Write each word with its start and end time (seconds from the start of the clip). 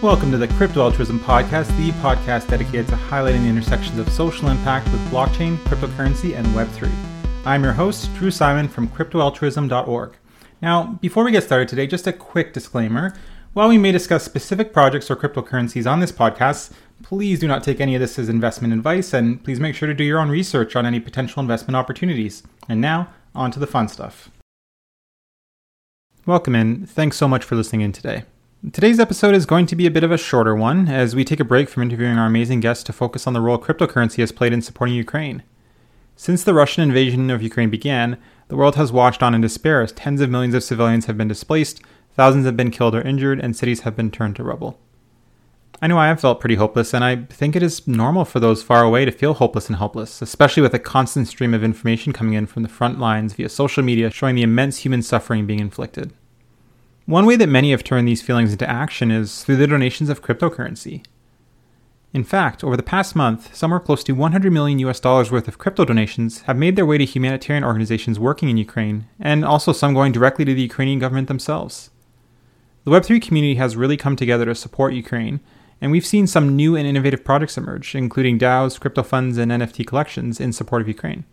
Welcome 0.00 0.30
to 0.30 0.38
the 0.38 0.46
Crypto 0.46 0.82
Altruism 0.82 1.18
Podcast, 1.18 1.76
the 1.76 1.90
podcast 1.98 2.48
dedicated 2.48 2.86
to 2.86 2.94
highlighting 2.94 3.42
the 3.42 3.48
intersections 3.48 3.98
of 3.98 4.08
social 4.10 4.48
impact 4.48 4.86
with 4.92 5.00
blockchain, 5.10 5.56
cryptocurrency, 5.64 6.36
and 6.36 6.46
Web3. 6.48 6.88
I'm 7.44 7.64
your 7.64 7.72
host, 7.72 8.14
Drew 8.14 8.30
Simon 8.30 8.68
from 8.68 8.86
CryptoAltruism.org. 8.86 10.12
Now, 10.62 10.84
before 11.00 11.24
we 11.24 11.32
get 11.32 11.42
started 11.42 11.66
today, 11.66 11.88
just 11.88 12.06
a 12.06 12.12
quick 12.12 12.52
disclaimer. 12.52 13.12
While 13.54 13.68
we 13.68 13.76
may 13.76 13.90
discuss 13.90 14.22
specific 14.22 14.72
projects 14.72 15.10
or 15.10 15.16
cryptocurrencies 15.16 15.90
on 15.90 15.98
this 15.98 16.12
podcast, 16.12 16.70
please 17.02 17.40
do 17.40 17.48
not 17.48 17.64
take 17.64 17.80
any 17.80 17.96
of 17.96 18.00
this 18.00 18.20
as 18.20 18.28
investment 18.28 18.74
advice, 18.74 19.12
and 19.12 19.42
please 19.42 19.58
make 19.58 19.74
sure 19.74 19.88
to 19.88 19.94
do 19.94 20.04
your 20.04 20.20
own 20.20 20.28
research 20.28 20.76
on 20.76 20.86
any 20.86 21.00
potential 21.00 21.40
investment 21.40 21.74
opportunities. 21.74 22.44
And 22.68 22.80
now, 22.80 23.08
on 23.34 23.50
to 23.50 23.58
the 23.58 23.66
fun 23.66 23.88
stuff. 23.88 24.30
Welcome 26.24 26.54
in. 26.54 26.86
Thanks 26.86 27.16
so 27.16 27.26
much 27.26 27.42
for 27.42 27.56
listening 27.56 27.80
in 27.80 27.90
today. 27.90 28.22
Today's 28.72 28.98
episode 28.98 29.36
is 29.36 29.46
going 29.46 29.66
to 29.66 29.76
be 29.76 29.86
a 29.86 29.90
bit 29.90 30.02
of 30.02 30.10
a 30.10 30.18
shorter 30.18 30.52
one 30.52 30.88
as 30.88 31.14
we 31.14 31.24
take 31.24 31.38
a 31.38 31.44
break 31.44 31.68
from 31.68 31.84
interviewing 31.84 32.18
our 32.18 32.26
amazing 32.26 32.58
guests 32.58 32.82
to 32.84 32.92
focus 32.92 33.24
on 33.24 33.32
the 33.32 33.40
role 33.40 33.56
cryptocurrency 33.56 34.16
has 34.16 34.32
played 34.32 34.52
in 34.52 34.62
supporting 34.62 34.96
Ukraine. 34.96 35.44
Since 36.16 36.42
the 36.42 36.52
Russian 36.52 36.82
invasion 36.82 37.30
of 37.30 37.40
Ukraine 37.40 37.70
began, 37.70 38.18
the 38.48 38.56
world 38.56 38.74
has 38.74 38.90
watched 38.90 39.22
on 39.22 39.32
in 39.32 39.40
despair 39.40 39.80
as 39.80 39.92
tens 39.92 40.20
of 40.20 40.28
millions 40.28 40.54
of 40.54 40.64
civilians 40.64 41.06
have 41.06 41.16
been 41.16 41.28
displaced, 41.28 41.80
thousands 42.14 42.46
have 42.46 42.56
been 42.56 42.72
killed 42.72 42.96
or 42.96 43.00
injured, 43.00 43.38
and 43.38 43.54
cities 43.54 43.82
have 43.82 43.94
been 43.94 44.10
turned 44.10 44.34
to 44.34 44.42
rubble. 44.42 44.80
I 45.80 45.86
know 45.86 45.96
I 45.96 46.08
have 46.08 46.20
felt 46.20 46.40
pretty 46.40 46.56
hopeless, 46.56 46.92
and 46.92 47.04
I 47.04 47.14
think 47.14 47.54
it 47.54 47.62
is 47.62 47.86
normal 47.86 48.24
for 48.24 48.40
those 48.40 48.64
far 48.64 48.82
away 48.82 49.04
to 49.04 49.12
feel 49.12 49.34
hopeless 49.34 49.68
and 49.68 49.76
helpless, 49.76 50.20
especially 50.20 50.64
with 50.64 50.74
a 50.74 50.80
constant 50.80 51.28
stream 51.28 51.54
of 51.54 51.62
information 51.62 52.12
coming 52.12 52.34
in 52.34 52.46
from 52.46 52.64
the 52.64 52.68
front 52.68 52.98
lines 52.98 53.34
via 53.34 53.50
social 53.50 53.84
media 53.84 54.10
showing 54.10 54.34
the 54.34 54.42
immense 54.42 54.78
human 54.78 55.02
suffering 55.02 55.46
being 55.46 55.60
inflicted. 55.60 56.12
One 57.08 57.24
way 57.24 57.36
that 57.36 57.48
many 57.48 57.70
have 57.70 57.82
turned 57.82 58.06
these 58.06 58.20
feelings 58.20 58.52
into 58.52 58.68
action 58.68 59.10
is 59.10 59.42
through 59.42 59.56
the 59.56 59.66
donations 59.66 60.10
of 60.10 60.20
cryptocurrency. 60.20 61.02
In 62.12 62.22
fact, 62.22 62.62
over 62.62 62.76
the 62.76 62.82
past 62.82 63.16
month, 63.16 63.56
somewhere 63.56 63.80
close 63.80 64.04
to 64.04 64.12
100 64.12 64.52
million 64.52 64.78
US 64.80 65.00
dollars 65.00 65.32
worth 65.32 65.48
of 65.48 65.56
crypto 65.56 65.86
donations 65.86 66.42
have 66.42 66.58
made 66.58 66.76
their 66.76 66.84
way 66.84 66.98
to 66.98 67.06
humanitarian 67.06 67.64
organizations 67.64 68.18
working 68.18 68.50
in 68.50 68.58
Ukraine, 68.58 69.08
and 69.18 69.42
also 69.42 69.72
some 69.72 69.94
going 69.94 70.12
directly 70.12 70.44
to 70.44 70.52
the 70.52 70.60
Ukrainian 70.60 70.98
government 70.98 71.28
themselves. 71.28 71.88
The 72.84 72.90
Web3 72.90 73.22
community 73.22 73.54
has 73.54 73.74
really 73.74 73.96
come 73.96 74.14
together 74.14 74.44
to 74.44 74.54
support 74.54 74.92
Ukraine, 74.92 75.40
and 75.80 75.90
we've 75.90 76.04
seen 76.04 76.26
some 76.26 76.56
new 76.56 76.76
and 76.76 76.86
innovative 76.86 77.24
projects 77.24 77.56
emerge, 77.56 77.94
including 77.94 78.38
DAOs, 78.38 78.78
crypto 78.78 79.02
funds, 79.02 79.38
and 79.38 79.50
NFT 79.50 79.86
collections 79.86 80.40
in 80.40 80.52
support 80.52 80.82
of 80.82 80.88
Ukraine. 80.88 81.24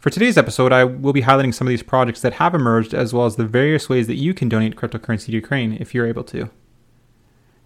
For 0.00 0.08
today's 0.08 0.38
episode, 0.38 0.72
I 0.72 0.82
will 0.84 1.12
be 1.12 1.20
highlighting 1.20 1.52
some 1.52 1.66
of 1.66 1.68
these 1.68 1.82
projects 1.82 2.22
that 2.22 2.32
have 2.34 2.54
emerged, 2.54 2.94
as 2.94 3.12
well 3.12 3.26
as 3.26 3.36
the 3.36 3.44
various 3.44 3.90
ways 3.90 4.06
that 4.06 4.14
you 4.14 4.32
can 4.32 4.48
donate 4.48 4.74
cryptocurrency 4.74 5.26
to 5.26 5.32
Ukraine 5.32 5.76
if 5.78 5.94
you're 5.94 6.06
able 6.06 6.24
to. 6.24 6.48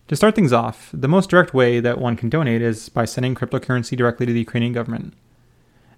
To 0.09 0.17
start 0.17 0.35
things 0.35 0.53
off, 0.53 0.91
the 0.93 1.07
most 1.07 1.31
direct 1.31 1.55
way 1.55 1.79
that 1.79 2.01
one 2.01 2.17
can 2.17 2.29
donate 2.29 2.61
is 2.61 2.89
by 2.89 3.05
sending 3.05 3.37
cryptocurrency 3.37 3.97
directly 3.97 4.27
to 4.27 4.33
the 4.33 4.41
Ukrainian 4.41 4.73
government. 4.73 5.15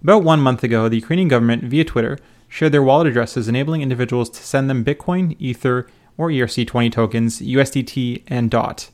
About 0.03 0.21
one 0.21 0.39
month 0.39 0.63
ago, 0.63 0.87
the 0.87 0.97
Ukrainian 0.97 1.27
government, 1.27 1.63
via 1.63 1.83
Twitter, 1.83 2.19
shared 2.47 2.71
their 2.71 2.83
wallet 2.83 3.07
addresses 3.07 3.47
enabling 3.47 3.81
individuals 3.81 4.29
to 4.29 4.43
send 4.43 4.69
them 4.69 4.85
Bitcoin, 4.85 5.35
Ether, 5.39 5.87
or 6.19 6.29
ERC20 6.29 6.91
tokens, 6.91 7.41
USDT, 7.41 8.21
and 8.27 8.51
DOT. 8.51 8.91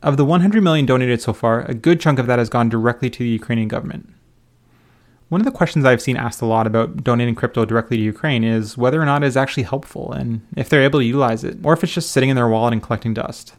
Of 0.00 0.16
the 0.16 0.24
100 0.24 0.62
million 0.62 0.86
donated 0.86 1.20
so 1.20 1.32
far, 1.32 1.62
a 1.62 1.74
good 1.74 2.00
chunk 2.00 2.20
of 2.20 2.28
that 2.28 2.38
has 2.38 2.48
gone 2.48 2.68
directly 2.68 3.10
to 3.10 3.18
the 3.18 3.30
Ukrainian 3.30 3.66
government. 3.66 4.14
One 5.28 5.42
of 5.42 5.44
the 5.44 5.50
questions 5.50 5.84
I've 5.84 6.00
seen 6.00 6.16
asked 6.16 6.40
a 6.40 6.46
lot 6.46 6.66
about 6.66 7.04
donating 7.04 7.34
crypto 7.34 7.66
directly 7.66 7.98
to 7.98 8.02
Ukraine 8.02 8.44
is 8.44 8.78
whether 8.78 9.00
or 9.00 9.04
not 9.04 9.22
it 9.22 9.26
is 9.26 9.36
actually 9.36 9.64
helpful 9.64 10.10
and 10.12 10.40
if 10.56 10.68
they're 10.68 10.82
able 10.82 11.00
to 11.00 11.04
utilize 11.04 11.44
it, 11.44 11.58
or 11.62 11.74
if 11.74 11.84
it's 11.84 11.92
just 11.92 12.10
sitting 12.10 12.30
in 12.30 12.36
their 12.36 12.48
wallet 12.48 12.72
and 12.72 12.82
collecting 12.82 13.12
dust. 13.12 13.54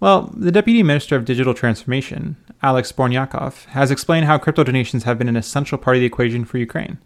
Well, 0.00 0.32
the 0.36 0.52
Deputy 0.52 0.82
Minister 0.82 1.16
of 1.16 1.24
Digital 1.24 1.54
Transformation, 1.54 2.36
Alex 2.62 2.92
Bornyakov, 2.92 3.64
has 3.66 3.90
explained 3.90 4.26
how 4.26 4.38
crypto 4.38 4.62
donations 4.64 5.04
have 5.04 5.18
been 5.18 5.28
an 5.28 5.36
essential 5.36 5.78
part 5.78 5.96
of 5.96 6.00
the 6.00 6.06
equation 6.06 6.44
for 6.44 6.58
Ukraine. 6.58 6.98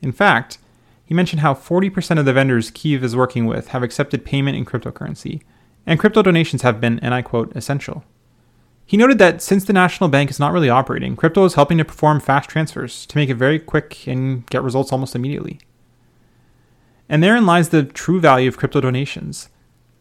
In 0.00 0.12
fact, 0.12 0.58
he 1.04 1.14
mentioned 1.14 1.40
how 1.40 1.54
40% 1.54 2.18
of 2.18 2.24
the 2.24 2.32
vendors 2.32 2.70
Kiev 2.70 3.04
is 3.04 3.14
working 3.14 3.44
with 3.44 3.68
have 3.68 3.82
accepted 3.82 4.24
payment 4.24 4.56
in 4.56 4.64
cryptocurrency, 4.64 5.42
and 5.86 6.00
crypto 6.00 6.22
donations 6.22 6.62
have 6.62 6.80
been, 6.80 6.98
and 7.00 7.12
I 7.12 7.20
quote, 7.20 7.54
essential. 7.54 8.04
He 8.90 8.96
noted 8.96 9.18
that 9.18 9.40
since 9.40 9.64
the 9.64 9.72
national 9.72 10.08
bank 10.08 10.30
is 10.30 10.40
not 10.40 10.52
really 10.52 10.68
operating, 10.68 11.14
crypto 11.14 11.44
is 11.44 11.54
helping 11.54 11.78
to 11.78 11.84
perform 11.84 12.18
fast 12.18 12.50
transfers 12.50 13.06
to 13.06 13.16
make 13.16 13.30
it 13.30 13.36
very 13.36 13.60
quick 13.60 14.08
and 14.08 14.44
get 14.46 14.64
results 14.64 14.90
almost 14.90 15.14
immediately. 15.14 15.60
And 17.08 17.22
therein 17.22 17.46
lies 17.46 17.68
the 17.68 17.84
true 17.84 18.18
value 18.18 18.48
of 18.48 18.56
crypto 18.56 18.80
donations 18.80 19.48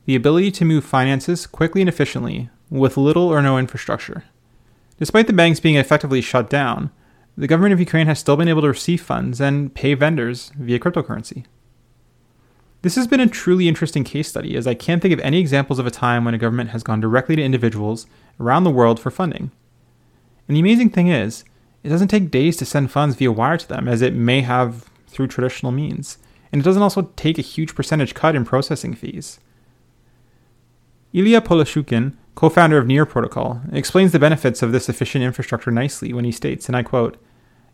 the 0.07 0.15
ability 0.15 0.49
to 0.49 0.65
move 0.65 0.83
finances 0.83 1.45
quickly 1.45 1.83
and 1.83 1.87
efficiently 1.87 2.49
with 2.71 2.97
little 2.97 3.27
or 3.27 3.43
no 3.43 3.59
infrastructure. 3.59 4.23
Despite 4.97 5.27
the 5.27 5.33
banks 5.33 5.59
being 5.59 5.75
effectively 5.75 6.19
shut 6.19 6.49
down, 6.49 6.89
the 7.37 7.45
government 7.45 7.73
of 7.73 7.79
Ukraine 7.79 8.07
has 8.07 8.17
still 8.17 8.37
been 8.37 8.47
able 8.47 8.63
to 8.63 8.69
receive 8.69 9.03
funds 9.03 9.39
and 9.39 9.71
pay 9.75 9.93
vendors 9.93 10.51
via 10.57 10.79
cryptocurrency. 10.79 11.45
This 12.81 12.95
has 12.95 13.07
been 13.07 13.19
a 13.19 13.27
truly 13.27 13.67
interesting 13.67 14.05
case 14.05 14.29
study, 14.29 14.55
as 14.55 14.65
I 14.65 14.73
can't 14.73 15.01
think 15.01 15.13
of 15.13 15.19
any 15.19 15.39
examples 15.39 15.77
of 15.79 15.85
a 15.85 15.91
time 15.91 16.25
when 16.25 16.33
a 16.33 16.39
government 16.39 16.69
has 16.69 16.81
gone 16.81 17.01
directly 17.01 17.35
to 17.35 17.43
individuals 17.43 18.07
around 18.39 18.63
the 18.63 18.69
world 18.69 18.99
for 18.99 19.11
funding. 19.11 19.51
And 20.47 20.55
the 20.55 20.61
amazing 20.61 20.89
thing 20.89 21.07
is, 21.07 21.43
it 21.83 21.89
doesn't 21.89 22.07
take 22.09 22.31
days 22.31 22.57
to 22.57 22.65
send 22.65 22.91
funds 22.91 23.15
via 23.15 23.31
wire 23.31 23.57
to 23.57 23.67
them, 23.67 23.87
as 23.87 24.01
it 24.01 24.13
may 24.13 24.41
have 24.41 24.89
through 25.07 25.27
traditional 25.27 25.71
means. 25.71 26.17
And 26.51 26.61
it 26.61 26.65
doesn't 26.65 26.81
also 26.81 27.11
take 27.15 27.37
a 27.37 27.43
huge 27.43 27.75
percentage 27.75 28.13
cut 28.13 28.35
in 28.35 28.45
processing 28.45 28.95
fees. 28.95 29.39
Ilya 31.13 31.41
Polosukhin, 31.41 32.13
co 32.35 32.49
founder 32.49 32.77
of 32.77 32.87
Near 32.87 33.05
Protocol, 33.05 33.61
explains 33.71 34.11
the 34.11 34.19
benefits 34.19 34.61
of 34.61 34.71
this 34.71 34.89
efficient 34.89 35.23
infrastructure 35.23 35.71
nicely 35.71 36.13
when 36.13 36.25
he 36.25 36.31
states, 36.31 36.67
and 36.67 36.75
I 36.75 36.83
quote, 36.83 37.17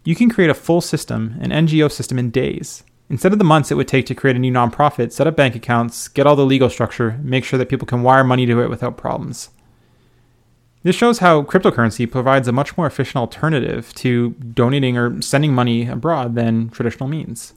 You 0.04 0.16
can 0.16 0.30
create 0.30 0.50
a 0.50 0.56
full 0.56 0.82
system, 0.82 1.38
an 1.42 1.52
NGO 1.52 1.92
system, 1.92 2.20
in 2.20 2.32
days. 2.32 2.84
Instead 3.10 3.34
of 3.34 3.38
the 3.38 3.46
months 3.46 3.72
it 3.72 3.76
would 3.76 3.88
take 3.88 4.06
to 4.08 4.16
create 4.16 4.36
a 4.36 4.40
new 4.40 4.52
nonprofit, 4.52 5.12
set 5.12 5.28
up 5.28 5.36
bank 5.36 5.56
accounts, 5.56 6.08
get 6.08 6.26
all 6.26 6.36
the 6.36 6.46
legal 6.46 6.70
structure, 6.70 7.20
make 7.22 7.44
sure 7.44 7.60
that 7.60 7.70
people 7.70 7.86
can 7.86 8.04
wire 8.04 8.24
money 8.24 8.46
to 8.46 8.62
it 8.62 8.70
without 8.70 8.98
problems. 8.98 9.50
This 10.86 10.96
shows 10.96 11.18
how 11.18 11.42
cryptocurrency 11.42 12.10
provides 12.10 12.48
a 12.48 12.52
much 12.52 12.78
more 12.78 12.86
efficient 12.86 13.16
alternative 13.16 13.92
to 13.96 14.36
donating 14.54 14.96
or 15.00 15.20
sending 15.20 15.52
money 15.52 15.88
abroad 15.88 16.36
than 16.36 16.70
traditional 16.70 17.10
means. 17.10 17.56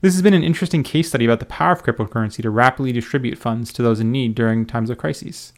This 0.00 0.14
has 0.14 0.22
been 0.22 0.32
an 0.32 0.42
interesting 0.42 0.82
case 0.82 1.08
study 1.08 1.26
about 1.26 1.40
the 1.40 1.44
power 1.44 1.72
of 1.72 1.82
cryptocurrency 1.84 2.40
to 2.40 2.48
rapidly 2.48 2.90
distribute 2.90 3.36
funds 3.36 3.70
to 3.74 3.82
those 3.82 4.00
in 4.00 4.10
need 4.10 4.34
during 4.34 4.64
times 4.64 4.88
of 4.88 4.96
crises. 4.96 5.52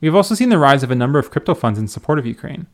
We 0.00 0.06
have 0.06 0.14
also 0.14 0.36
seen 0.36 0.50
the 0.50 0.60
rise 0.60 0.84
of 0.84 0.92
a 0.92 0.94
number 0.94 1.18
of 1.18 1.32
crypto 1.32 1.56
funds 1.56 1.76
in 1.76 1.88
support 1.88 2.20
of 2.20 2.26
Ukraine. 2.26 2.68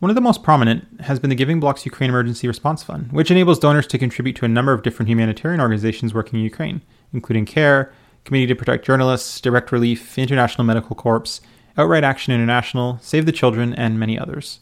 One 0.00 0.10
of 0.10 0.14
the 0.14 0.20
most 0.20 0.42
prominent 0.42 1.00
has 1.00 1.18
been 1.18 1.30
the 1.30 1.36
Giving 1.36 1.60
Blocks 1.60 1.86
Ukraine 1.86 2.10
Emergency 2.10 2.46
Response 2.46 2.82
Fund, 2.82 3.10
which 3.10 3.30
enables 3.30 3.58
donors 3.58 3.86
to 3.86 3.98
contribute 3.98 4.36
to 4.36 4.44
a 4.44 4.48
number 4.48 4.74
of 4.74 4.82
different 4.82 5.08
humanitarian 5.08 5.62
organizations 5.62 6.12
working 6.12 6.40
in 6.40 6.44
Ukraine, 6.44 6.82
including 7.14 7.46
CARE, 7.46 7.90
Committee 8.26 8.48
to 8.48 8.54
Protect 8.54 8.84
Journalists, 8.84 9.40
Direct 9.40 9.72
Relief, 9.72 10.18
International 10.18 10.62
Medical 10.62 10.94
Corps, 10.94 11.40
Outright 11.76 12.04
Action 12.04 12.34
International, 12.34 12.98
Save 13.00 13.26
the 13.26 13.32
Children, 13.32 13.74
and 13.74 13.98
many 13.98 14.18
others. 14.18 14.60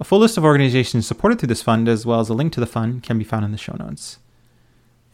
A 0.00 0.04
full 0.04 0.18
list 0.18 0.38
of 0.38 0.44
organizations 0.44 1.06
supported 1.06 1.38
through 1.38 1.48
this 1.48 1.62
fund, 1.62 1.88
as 1.88 2.06
well 2.06 2.20
as 2.20 2.28
a 2.28 2.34
link 2.34 2.52
to 2.54 2.60
the 2.60 2.66
fund, 2.66 3.02
can 3.02 3.18
be 3.18 3.24
found 3.24 3.44
in 3.44 3.52
the 3.52 3.58
show 3.58 3.76
notes. 3.78 4.18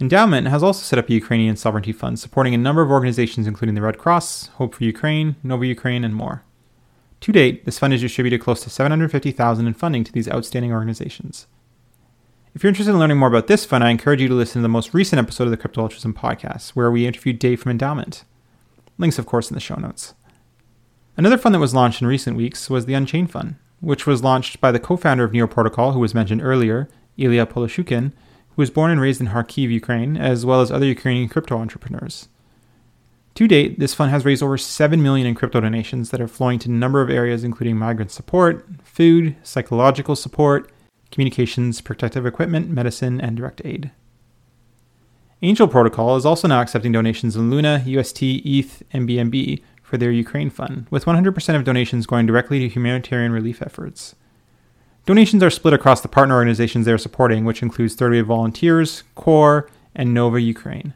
Endaoment 0.01 0.47
has 0.49 0.63
also 0.63 0.83
set 0.83 0.99
up 0.99 1.09
a 1.09 1.15
Ukrainian 1.15 1.57
sovereignty 1.57 1.93
fund 1.93 2.19
supporting 2.19 2.55
a 2.55 2.59
number 2.59 2.83
of 2.83 2.91
organizations, 2.91 3.47
including 3.47 3.75
the 3.75 3.81
Red 3.81 3.99
Cross, 3.99 4.49
Hope 4.59 4.75
for 4.75 4.85
Ukraine, 4.85 5.37
Nova 5.43 5.67
Ukraine, 5.67 6.05
and 6.05 6.15
more. 6.15 6.43
To 7.23 7.33
date, 7.33 7.65
this 7.65 7.79
fund 7.79 7.95
has 7.95 8.03
distributed 8.03 8.41
close 8.41 8.63
to 8.63 8.71
750,000 8.71 9.67
in 9.67 9.75
funding 9.75 10.05
to 10.05 10.13
these 10.13 10.29
outstanding 10.29 10.73
organizations. 10.73 11.47
If 12.55 12.63
you're 12.63 12.69
interested 12.69 12.93
in 12.93 12.99
learning 12.99 13.19
more 13.19 13.29
about 13.29 13.49
this 13.49 13.65
fund, 13.65 13.83
I 13.83 13.91
encourage 13.91 14.21
you 14.21 14.29
to 14.29 14.35
listen 14.35 14.61
to 14.61 14.63
the 14.63 14.69
most 14.69 14.95
recent 14.95 15.19
episode 15.19 15.45
of 15.45 15.51
the 15.51 15.57
Crypto 15.57 15.83
Altruism 15.83 16.15
podcast, 16.15 16.71
where 16.71 16.91
we 16.91 17.07
interviewed 17.07 17.39
Dave 17.39 17.61
from 17.61 17.77
Endaoment. 17.77 18.23
Links, 18.99 19.19
of 19.19 19.27
course, 19.27 19.51
in 19.51 19.55
the 19.55 19.61
show 19.61 19.75
notes. 19.75 20.15
Another 21.19 21.39
fund 21.39 21.55
that 21.55 21.61
was 21.61 21.75
launched 21.75 22.03
in 22.03 22.07
recent 22.07 22.37
weeks 22.37 22.69
was 22.69 22.85
the 22.85 22.93
Unchained 22.93 23.31
Fund, 23.31 23.57
which 23.81 24.07
was 24.07 24.23
launched 24.23 24.61
by 24.61 24.71
the 24.71 24.79
co-founder 24.79 25.25
of 25.25 25.33
Near 25.33 25.47
Protocol, 25.47 25.93
who 25.93 26.01
was 26.01 26.15
mentioned 26.15 26.43
earlier, 26.43 26.89
Ilya 27.17 27.47
Polosukhin, 27.47 28.13
who 28.51 28.57
was 28.57 28.71
born 28.71 28.91
and 28.91 29.01
raised 29.01 29.23
in 29.23 29.29
Kharkiv, 29.29 29.71
Ukraine, 29.71 30.19
as 30.19 30.45
well 30.45 30.61
as 30.61 30.71
other 30.71 30.85
Ukrainian 30.85 31.31
crypto 31.31 31.57
entrepreneurs. 31.57 32.29
To 33.37 33.49
date, 33.49 33.79
this 33.79 33.95
fund 33.95 34.11
has 34.11 34.27
raised 34.27 34.43
over 34.43 34.59
7 34.59 35.03
million 35.03 35.27
in 35.27 35.35
crypto 35.35 35.61
donations 35.61 36.11
that 36.11 36.21
are 36.21 36.29
flowing 36.29 36.59
to 36.61 36.69
a 36.69 36.73
number 36.73 37.01
of 37.01 37.11
areas 37.11 37.45
including 37.45 37.79
migrant 37.79 38.11
support, 38.11 38.67
food, 38.83 39.37
psychological 39.43 40.17
support, 40.17 40.71
communications, 41.11 41.81
protective 41.81 42.27
equipment, 42.27 42.69
medicine, 42.69 43.21
and 43.23 43.37
direct 43.37 43.63
aid. 43.65 43.91
Angel 45.43 45.69
Protocol 45.69 46.17
is 46.17 46.25
also 46.25 46.49
now 46.49 46.63
accepting 46.63 46.93
donations 46.93 47.37
in 47.37 47.51
Luna, 47.51 47.83
UST, 47.87 48.23
ETH, 48.23 48.83
and 48.91 49.07
BNB 49.07 49.63
for 49.87 49.97
their 49.97 50.11
Ukraine 50.11 50.51
fund, 50.51 50.89
with 50.91 51.05
100% 51.05 51.55
of 51.55 51.63
donations 51.63 52.07
going 52.07 52.27
directly 52.27 52.59
to 52.59 52.69
humanitarian 52.69 53.31
relief 53.31 53.63
efforts. 53.63 54.17
Donations 55.07 55.45
are 55.45 55.51
split 55.51 55.73
across 55.73 56.01
the 56.01 56.09
partner 56.09 56.35
organizations 56.35 56.87
they 56.87 56.93
are 56.93 56.99
supporting, 56.99 57.45
which 57.45 57.63
includes 57.63 57.95
30 57.95 58.23
volunteers, 58.23 59.05
CORE, 59.15 59.71
and 59.95 60.13
Nova 60.13 60.41
Ukraine. 60.41 60.95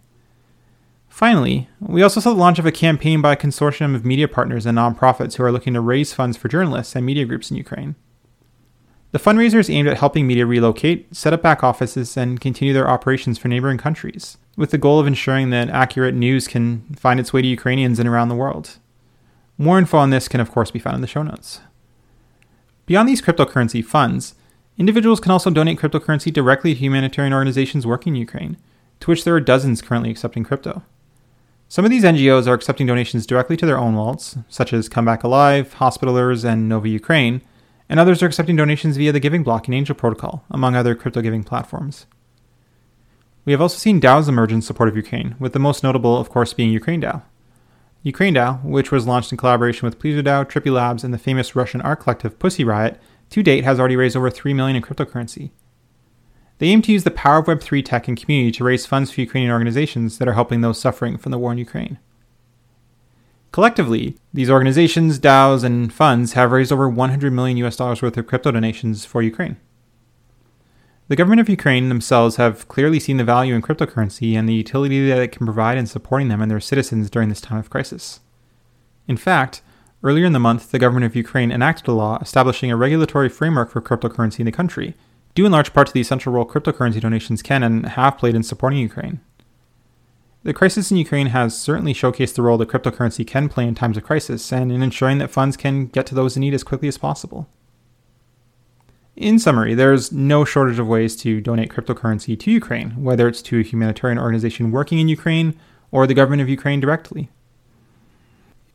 Finally, 1.09 1.69
we 1.79 2.03
also 2.03 2.19
saw 2.19 2.31
the 2.31 2.41
launch 2.41 2.59
of 2.59 2.67
a 2.67 2.73
campaign 2.73 3.23
by 3.23 3.35
a 3.35 3.37
consortium 3.37 3.95
of 3.95 4.05
media 4.05 4.27
partners 4.27 4.67
and 4.67 4.77
nonprofits 4.77 5.37
who 5.37 5.45
are 5.45 5.53
looking 5.53 5.75
to 5.75 5.81
raise 5.81 6.13
funds 6.13 6.37
for 6.37 6.49
journalists 6.49 6.97
and 6.97 7.07
media 7.07 7.25
groups 7.25 7.49
in 7.49 7.57
Ukraine. 7.57 7.95
The 9.13 9.21
fundraiser 9.21 9.61
is 9.61 9.71
aimed 9.71 9.89
at 9.89 9.99
helping 9.99 10.27
media 10.27 10.47
relocate, 10.47 11.15
set 11.15 11.33
up 11.33 11.43
back 11.43 11.63
offices, 11.63 12.17
and 12.17 12.41
continue 12.41 12.75
their 12.75 12.91
operations 12.91 13.39
for 13.39 13.47
neighboring 13.47 13.79
countries, 13.79 14.37
with 14.61 14.73
the 14.73 14.79
goal 14.79 15.01
of 15.01 15.07
ensuring 15.07 15.49
that 15.49 15.71
accurate 15.71 16.15
news 16.15 16.47
can 16.47 16.83
find 16.95 17.19
its 17.19 17.33
way 17.33 17.41
to 17.41 17.49
Ukrainians 17.49 17.99
and 17.99 18.07
around 18.07 18.29
the 18.29 18.35
world. 18.35 18.77
More 19.57 19.79
info 19.79 19.97
on 19.97 20.11
this 20.11 20.29
can, 20.29 20.39
of 20.39 20.51
course, 20.51 20.71
be 20.71 20.79
found 20.79 20.97
in 20.97 21.01
the 21.01 21.07
show 21.07 21.23
notes. 21.23 21.63
Beyond 22.85 23.09
these 23.09 23.23
cryptocurrency 23.23 23.83
funds, 23.83 24.35
individuals 24.77 25.19
can 25.19 25.33
also 25.33 25.49
donate 25.49 25.79
cryptocurrency 25.79 26.31
directly 26.31 26.75
to 26.75 26.79
humanitarian 26.79 27.33
organizations 27.33 27.87
working 27.87 28.15
in 28.15 28.21
Ukraine, 28.21 28.59
to 29.01 29.11
which 29.11 29.25
there 29.25 29.35
are 29.35 29.41
dozens 29.41 29.81
currently 29.81 30.11
accepting 30.11 30.45
crypto. 30.45 30.83
Some 31.71 31.87
of 31.87 31.91
these 31.91 32.05
NGOs 32.05 32.47
are 32.47 32.53
accepting 32.53 32.87
donations 32.87 33.25
directly 33.25 33.57
to 33.57 33.65
their 33.65 33.79
own 33.79 33.95
wallets, 33.95 34.37
such 34.51 34.75
as 34.75 34.91
Come 34.91 35.07
Back 35.07 35.25
Alive, 35.25 35.77
Hospitallers, 35.79 36.45
and 36.45 36.69
Nova 36.69 36.89
Ukraine, 36.91 37.41
and 37.89 37.99
others 37.99 38.23
are 38.23 38.27
accepting 38.27 38.57
donations 38.57 38.99
via 38.99 39.11
the 39.11 39.21
Giving 39.21 39.43
Block 39.43 39.69
and 39.69 39.75
Angel 39.75 39.95
Protocol, 39.95 40.45
among 40.51 40.77
other 40.77 40.95
crypto 40.95 41.23
giving 41.23 41.45
platforms. 41.45 42.05
We 43.51 43.53
have 43.53 43.61
also 43.61 43.79
seen 43.79 44.01
DAOs 44.01 44.29
emerge 44.29 44.53
in 44.53 44.63
support 44.63 44.89
of 44.89 44.95
Ukraine, 44.95 45.35
with 45.41 45.55
the 45.55 45.59
most 45.59 45.83
notable, 45.83 46.17
of 46.17 46.31
course, 46.31 46.53
being 46.53 46.71
Ukraine 46.71 47.01
DAO. 47.01 47.23
Ukraine 48.05 48.35
DAO, 48.35 48.63
which 48.63 48.93
was 48.93 49.09
launched 49.09 49.33
in 49.33 49.39
collaboration 49.39 49.87
with 49.87 49.99
PleasrDAO, 49.99 50.49
Trippy 50.49 50.73
Labs, 50.73 51.03
and 51.03 51.13
the 51.13 51.19
famous 51.19 51.57
Russian 51.57 51.81
art 51.81 51.99
collective 51.99 52.39
Pussy 52.39 52.63
Riot, 52.63 53.01
to 53.31 53.43
date 53.43 53.65
has 53.65 53.81
already 53.81 53.97
raised 53.97 54.17
over 54.17 54.31
3 54.31 54.55
million 54.55 54.77
in 54.77 54.83
cryptocurrency. 54.83 55.51
They 56.59 56.69
aim 56.69 56.81
to 56.83 56.93
use 56.93 57.03
the 57.03 57.11
power 57.11 57.39
of 57.39 57.47
Web3 57.47 57.85
tech 57.85 58.07
and 58.07 58.17
community 58.17 58.53
to 58.53 58.63
raise 58.63 58.87
funds 58.87 59.11
for 59.11 59.21
Ukrainian 59.21 59.51
organizations 59.51 60.19
that 60.19 60.29
are 60.29 60.35
helping 60.35 60.61
those 60.61 60.79
suffering 60.79 61.19
from 61.19 61.33
the 61.33 61.39
war 61.39 61.51
in 61.51 61.59
Ukraine. 61.59 61.99
Collectively, 63.51 64.17
these 64.33 64.49
organizations, 64.49 65.19
DAOs, 65.19 65.65
and 65.65 65.93
funds 65.93 66.35
have 66.35 66.53
raised 66.53 66.71
over 66.71 66.89
100 66.89 67.33
million 67.33 67.57
US 67.65 67.75
dollars 67.75 68.01
worth 68.01 68.17
of 68.17 68.29
crypto 68.29 68.53
donations 68.53 69.05
for 69.05 69.23
Ukraine. 69.23 69.57
The 71.11 71.17
government 71.17 71.41
of 71.41 71.49
Ukraine 71.49 71.89
themselves 71.89 72.37
have 72.37 72.69
clearly 72.69 73.01
seen 73.01 73.17
the 73.17 73.25
value 73.25 73.57
in 73.57 73.63
cryptocurrency 73.63 74.35
and 74.35 74.49
the 74.49 74.55
utility 74.55 75.09
that 75.09 75.19
it 75.19 75.33
can 75.33 75.45
provide 75.45 75.77
in 75.77 75.87
supporting 75.87 76.29
them 76.29 76.41
and 76.41 76.49
their 76.49 76.61
citizens 76.61 77.11
during 77.11 77.29
this 77.29 77.41
time 77.41 77.59
of 77.59 77.69
crisis. 77.69 78.21
In 79.09 79.17
fact, 79.17 79.61
earlier 80.05 80.25
in 80.25 80.35
the 80.35 80.39
month, 80.39 80.71
the 80.71 80.79
government 80.79 81.07
of 81.07 81.17
Ukraine 81.17 81.51
enacted 81.51 81.89
a 81.89 81.93
law 81.95 82.19
establishing 82.23 82.71
a 82.71 82.77
regulatory 82.77 83.29
framework 83.29 83.73
for 83.73 83.81
cryptocurrency 83.81 84.39
in 84.39 84.47
the 84.47 84.53
country, 84.53 84.95
due 85.35 85.45
in 85.45 85.51
large 85.51 85.75
part 85.75 85.89
to 85.89 85.93
the 85.93 86.01
essential 86.01 86.33
role 86.33 86.47
cryptocurrency 86.47 87.01
donations 87.01 87.43
can 87.43 87.65
and 87.65 87.87
have 87.87 88.17
played 88.17 88.37
in 88.37 88.45
supporting 88.45 88.79
Ukraine. 88.79 89.19
The 90.45 90.55
crisis 90.55 90.93
in 90.93 90.97
Ukraine 90.97 91.27
has 91.27 91.59
certainly 91.59 91.93
showcased 91.93 92.35
the 92.35 92.43
role 92.43 92.59
that 92.59 92.69
cryptocurrency 92.69 93.27
can 93.27 93.49
play 93.49 93.67
in 93.67 93.75
times 93.75 93.97
of 93.97 94.05
crisis 94.05 94.53
and 94.53 94.71
in 94.71 94.81
ensuring 94.81 95.19
that 95.19 95.33
funds 95.33 95.57
can 95.57 95.87
get 95.87 96.07
to 96.07 96.15
those 96.15 96.37
in 96.37 96.43
need 96.43 96.55
as 96.55 96.63
quickly 96.63 96.87
as 96.87 96.99
possible. 96.99 97.49
In 99.21 99.39
summary, 99.39 99.75
there's 99.75 100.11
no 100.11 100.47
shortage 100.47 100.79
of 100.79 100.89
ways 100.89 101.15
to 101.17 101.43
donate 101.43 101.69
cryptocurrency 101.69 102.41
to 102.41 102.51
Ukraine, 102.51 102.93
whether 103.05 103.29
it's 103.29 103.43
to 103.43 103.61
a 103.61 103.63
humanitarian 103.63 104.19
organization 104.19 104.71
working 104.71 104.99
in 104.99 105.09
Ukraine 105.09 105.61
or 105.91 106.07
the 106.07 106.15
government 106.15 106.41
of 106.41 106.49
Ukraine 106.49 106.81
directly. 106.81 107.29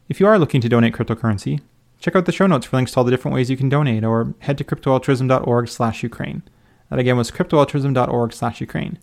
If 0.07 0.19
you 0.19 0.27
are 0.27 0.37
looking 0.37 0.61
to 0.61 0.69
donate 0.69 0.93
cryptocurrency, 0.93 1.61
check 1.99 2.15
out 2.15 2.25
the 2.25 2.31
show 2.31 2.45
notes 2.45 2.67
for 2.67 2.77
links 2.77 2.91
to 2.91 2.99
all 2.99 3.03
the 3.03 3.09
different 3.09 3.33
ways 3.33 3.49
you 3.49 3.57
can 3.57 3.69
donate 3.69 4.03
or 4.03 4.35
head 4.37 4.59
to 4.59 4.63
cryptoaltruism.org 4.63 5.67
slash 5.67 6.03
Ukraine. 6.03 6.43
That 6.91 6.99
again 6.99 7.17
was 7.17 7.31
cryptoaltruism.org 7.31 8.31
slash 8.31 8.61
Ukraine. 8.61 8.99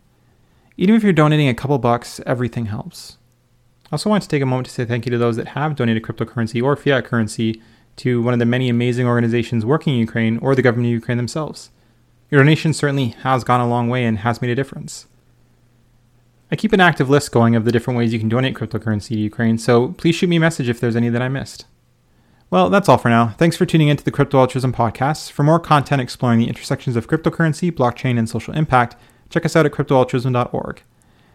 Even 0.76 0.94
if 0.94 1.02
you're 1.02 1.12
donating 1.12 1.48
a 1.48 1.54
couple 1.54 1.76
bucks, 1.78 2.20
everything 2.24 2.66
helps. 2.66 3.18
I 3.86 3.94
also 3.94 4.08
want 4.08 4.22
to 4.22 4.28
take 4.28 4.42
a 4.42 4.46
moment 4.46 4.66
to 4.66 4.72
say 4.72 4.84
thank 4.84 5.06
you 5.06 5.10
to 5.10 5.18
those 5.18 5.34
that 5.38 5.48
have 5.48 5.74
donated 5.74 6.04
cryptocurrency 6.04 6.62
or 6.62 6.76
fiat 6.76 7.04
currency 7.04 7.60
to 7.96 8.22
one 8.22 8.32
of 8.32 8.38
the 8.38 8.46
many 8.46 8.68
amazing 8.68 9.06
organizations 9.06 9.64
working 9.64 9.94
in 9.94 10.00
Ukraine 10.00 10.38
or 10.38 10.54
the 10.54 10.62
government 10.62 10.86
of 10.86 10.92
Ukraine 10.92 11.18
themselves. 11.18 11.70
Your 12.30 12.40
donation 12.40 12.72
certainly 12.72 13.08
has 13.08 13.44
gone 13.44 13.60
a 13.60 13.68
long 13.68 13.88
way 13.88 14.04
and 14.04 14.18
has 14.18 14.40
made 14.40 14.50
a 14.50 14.54
difference. 14.54 15.06
I 16.50 16.56
keep 16.56 16.72
an 16.72 16.80
active 16.80 17.08
list 17.08 17.32
going 17.32 17.56
of 17.56 17.64
the 17.64 17.72
different 17.72 17.98
ways 17.98 18.12
you 18.12 18.18
can 18.18 18.28
donate 18.28 18.54
cryptocurrency 18.54 19.08
to 19.08 19.18
Ukraine, 19.18 19.58
so 19.58 19.88
please 19.92 20.14
shoot 20.14 20.28
me 20.28 20.36
a 20.36 20.40
message 20.40 20.68
if 20.68 20.80
there's 20.80 20.96
any 20.96 21.08
that 21.08 21.22
I 21.22 21.28
missed. 21.28 21.66
Well, 22.50 22.68
that's 22.68 22.90
all 22.90 22.98
for 22.98 23.08
now. 23.08 23.28
Thanks 23.38 23.56
for 23.56 23.64
tuning 23.64 23.88
into 23.88 24.04
the 24.04 24.10
Crypto 24.10 24.38
Altruism 24.38 24.74
podcast. 24.74 25.30
For 25.30 25.42
more 25.42 25.58
content 25.58 26.02
exploring 26.02 26.38
the 26.38 26.48
intersections 26.48 26.96
of 26.96 27.08
cryptocurrency, 27.08 27.72
blockchain, 27.72 28.18
and 28.18 28.28
social 28.28 28.52
impact, 28.52 28.96
check 29.30 29.46
us 29.46 29.56
out 29.56 29.64
at 29.64 29.72
cryptoaltruism.org. 29.72 30.82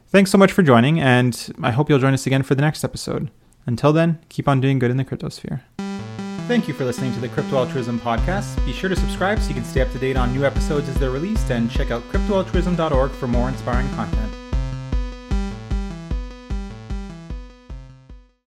Thanks 0.09 0.30
so 0.30 0.38
much 0.38 0.51
for 0.51 0.62
joining, 0.62 1.00
and 1.00 1.51
I 1.63 1.71
hope 1.71 1.89
you'll 1.89 1.98
join 1.98 2.13
us 2.13 2.27
again 2.27 2.44
for 2.44 2.54
the 2.54 2.62
next 2.62 2.83
episode. 2.83 3.31
Until 3.65 3.92
then, 3.92 4.19
keep 4.30 4.48
on 4.48 4.62
doing 4.62 4.77
good 4.77 4.92
in 4.92 4.98
the 4.98 5.06
cryptosphere. 5.06 5.62
Thank 6.48 6.70
you 6.70 6.74
for 6.74 6.86
listening 6.86 7.12
to 7.12 7.20
the 7.20 7.28
Crypto 7.28 7.58
Altruism 7.58 8.00
podcast. 8.00 8.66
Be 8.66 8.72
sure 8.72 8.90
to 8.90 8.96
subscribe 8.96 9.40
so 9.40 9.50
you 9.50 9.54
can 9.54 9.66
stay 9.66 9.82
up 9.82 9.92
to 9.92 10.00
date 10.00 10.16
on 10.16 10.34
new 10.34 10.46
episodes 10.46 10.88
as 10.88 10.96
they're 10.96 11.12
released, 11.12 11.52
and 11.52 11.70
check 11.70 11.92
out 11.92 12.02
cryptoaltruism.org 12.04 13.12
for 13.12 13.28
more 13.28 13.50
inspiring 13.50 13.90
content. 13.96 14.27